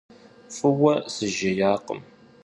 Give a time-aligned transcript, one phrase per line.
[0.55, 1.99] F'ıue sıjjêyakhım.